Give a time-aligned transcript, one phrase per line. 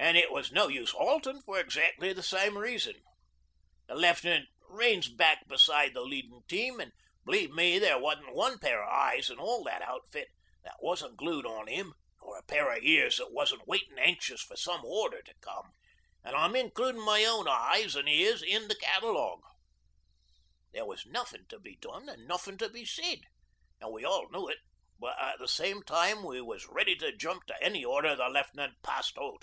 [0.00, 2.94] An' it was no use haltin' for exactly the same reason.
[3.88, 6.92] The Left'nant reins back beside the leadin' team, an'
[7.26, 10.28] believe me there wasn't one pair o' eyes in all that outfit
[10.62, 11.92] that wasn't glued on 'im
[12.22, 15.72] nor a pair o' ears that wasn't waitin' anxious for some order to come,
[16.24, 19.42] an' I'm includin' my own eyes an' ears in the catalogue.
[20.72, 23.22] There was nothin' to be done an' nothin' to be said,
[23.80, 24.58] an' we all knew it,
[24.98, 28.80] but at the same time we was ready to jump to any order the Left'nant
[28.82, 29.42] passed out.